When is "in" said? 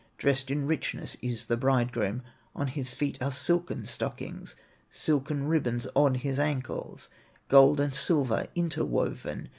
0.49-0.65